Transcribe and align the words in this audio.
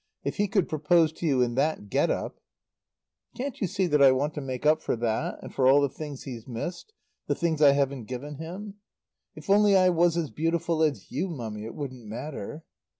"If 0.23 0.37
he 0.37 0.47
could 0.47 0.67
propose 0.67 1.11
to 1.13 1.27
you 1.27 1.43
in 1.43 1.53
that 1.53 1.91
get 1.91 2.09
up" 2.09 2.39
"Can't 3.37 3.61
you 3.61 3.67
see 3.67 3.85
that 3.85 4.01
I 4.01 4.11
want 4.11 4.33
to 4.33 4.41
make 4.41 4.65
up 4.65 4.81
for 4.81 4.95
that 4.95 5.37
and 5.43 5.53
for 5.53 5.67
all 5.67 5.79
the 5.79 5.89
things 5.89 6.23
he's 6.23 6.47
missed, 6.47 6.91
the 7.27 7.35
things 7.35 7.61
I 7.61 7.73
haven't 7.73 8.05
given 8.05 8.37
him. 8.37 8.79
If 9.35 9.47
only 9.47 9.75
I 9.77 9.89
was 9.89 10.17
as 10.17 10.31
beautiful 10.31 10.81
as 10.81 11.11
you, 11.11 11.29
Mummy, 11.29 11.65
it 11.65 11.75
wouldn't 11.75 12.07
matter." 12.07 12.63